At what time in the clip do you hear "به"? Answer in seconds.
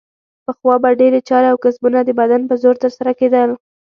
0.83-0.89